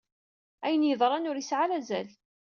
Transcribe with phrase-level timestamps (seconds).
[0.65, 2.07] Ayen yeḍran ur yesɛi ara azal.